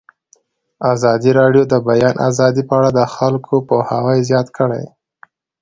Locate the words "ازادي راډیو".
0.93-1.63